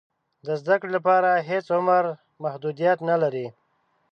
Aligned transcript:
د 0.45 0.47
زده 0.61 0.75
کړې 0.79 0.91
لپاره 0.97 1.29
هېڅ 1.49 1.65
عمر 1.77 2.03
محدودیت 2.43 2.97
نه 3.09 3.15
لري. 3.21 3.47